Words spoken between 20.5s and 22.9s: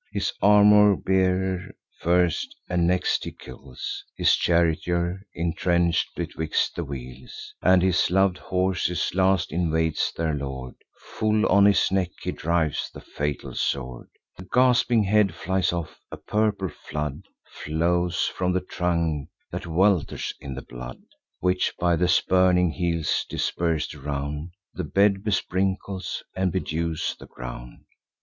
the blood, Which, by the spurning